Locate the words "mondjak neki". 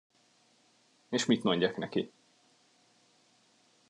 1.43-2.11